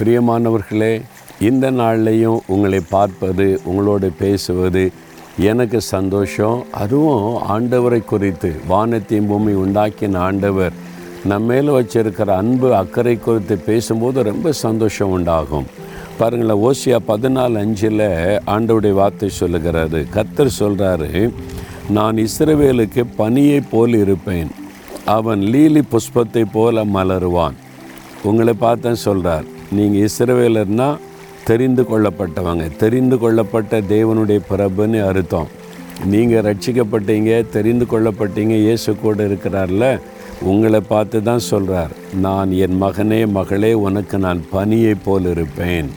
[0.00, 1.02] பிரியமானவர்களே
[1.40, 4.84] இந்த நாள்லையும் உங்களை பார்ப்பது உங்களோடு பேசுவது
[5.38, 6.64] எனக்கு சந்தோஷம்.
[6.82, 10.72] அதுவும் ஆண்டவரை குறித்து வானத்தையும் பூமி உண்டாக்கின ஆண்டவர்
[11.24, 15.68] நம்ம மேலே வச்சிருக்கிற அன்பு அக்கறை குறித்து பேசும்போது ரொம்ப சந்தோஷம் உண்டாகும்.
[16.18, 18.06] பாருங்களேன் ஓசியா பதினாலு அஞ்சில்
[18.54, 20.02] ஆண்டவருடைய வார்த்தை சொல்லுகிறாரு.
[20.16, 21.30] கத்தர் சொல்கிறாரு
[21.90, 24.50] நான் இஸ்ரவேலுக்கு பனியை போல் இருப்பேன்.
[25.18, 27.56] அவன் லீலி புஷ்பத்தை போல மலருவான்.
[28.22, 31.00] உங்களை பார்த்தேன் சொல்கிறார் நீங்கள் இஸ்ரவேலர்னால்
[31.48, 32.64] தெரிந்து கொள்ளப்பட்டவங்க.
[32.82, 35.50] தெரிந்து கொள்ளப்பட்ட தேவனுடைய பிரபுன்னு அர்த்தம்.
[36.12, 39.86] நீங்கள் ரட்சிக்கப்பட்டீங்க தெரிந்து கொள்ளப்பட்டீங்க இயேசு கூட இருக்கிறார்ல
[40.50, 41.92] உங்களை பார்த்து தான் சொல்கிறார்
[42.26, 45.88] நான் என் மகனே மகளே உனக்கு நான் பனியை போல் இருப்பேன்.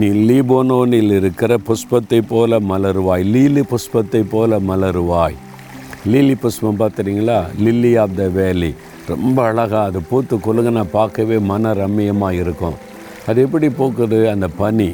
[0.00, 3.24] நீ லீபோனோனில் இருக்கிற புஷ்பத்தை போல மலருவாய்.
[3.34, 5.36] லீலி புஷ்பத்தை போல மலருவாய்.
[6.12, 7.38] Lily Pushpam பார்த்துறீங்களா?
[7.64, 8.70] Lily of the வேலி
[9.12, 12.76] ரொம்ப அழகாக அது பூத்து குலுங்கினா பார்க்கவே மன ரம்மியமாக இருக்கும்.
[13.26, 14.18] அது எப்படி போக்குது?
[14.30, 14.88] அந்த பனி.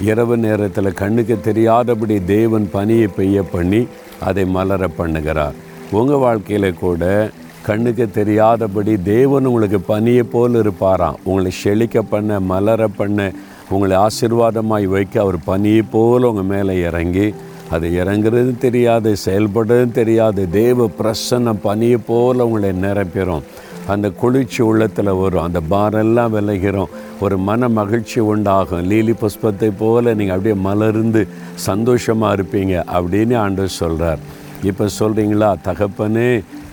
[0.00, 3.86] இரவு நேரத்தில் கண்ணுக்கு தெரியாதபடி தேவன் பனியை பெய்ய பண்ணி
[4.20, 5.56] அதை மலர பண்ணுகிறார்.
[5.90, 7.30] உங்கள் வாழ்க்கையில் கூட
[7.62, 11.18] கண்ணுக்கு தெரியாதபடி தேவன் உங்களுக்கு பனியை போல் இருப்பாராம்.
[11.22, 13.32] உங்களை செழிக்க பண்ண மலர பண்ண
[13.70, 17.34] உங்களை ஆசீர்வாதமாய் வைக்க அவர் பனியை போல் உங்கள் மேலே இறங்கி
[17.70, 20.50] அது இறங்குறது தெரியாது செயல்படுறதும் தெரியாது.
[20.50, 23.46] தேவ பிரசன்ன பனியை போல் உங்களை நிரப்பிடும்
[23.92, 25.44] அந்த குளிர்ச்சி உள்ளத்தில் வரும்.
[25.46, 26.92] அந்த பாரெல்லாம் விளைகிறோம்
[27.24, 28.86] ஒரு மன மகிழ்ச்சி உண்டாகும்.
[28.90, 31.22] லீலி புஷ்பத்தை போல் நீங்கள் அப்படியே மலர்ந்து
[31.68, 34.22] சந்தோஷமாக இருப்பீங்க அப்படின்னு ஆண்டவர் சொல்கிறார்
[34.70, 36.30] இப்போ சொல்கிறீங்களா தகப்பனே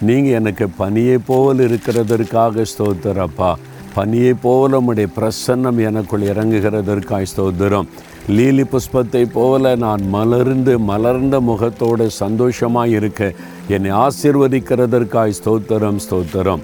[0.07, 3.51] நீங்கள் எனக்கு பனியை போல் இருக்கிறதற்காக ஸ்தோத்திரப்பா
[3.95, 7.87] பனியை போல உடைய பிரசன்னம் எனக்குள் இறங்குகிறதற்காக ஸ்தோத்திரம்.
[8.35, 13.31] லீலி புஷ்பத்தை போல நான் மலர்ந்து மலர்ந்த முகத்தோடு சந்தோஷமாக இருக்க
[13.75, 16.63] என்னை ஆசிர்வதிக்கிறதற்காய் ஸ்தோத்திரம் ஸ்தோத்திரம்.